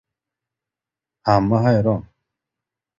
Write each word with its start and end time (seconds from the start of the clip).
Hamma 1.29 1.63
hayron. 1.67 2.01